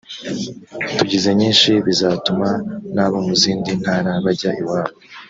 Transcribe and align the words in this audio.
tugize 0.97 1.29
nyinshi 1.39 1.69
bizatuma 1.85 2.49
n’abo 2.95 3.17
mu 3.27 3.33
zindi 3.41 3.71
ntara 3.81 4.11
bajya 4.25 4.51
iwabo 4.61 4.93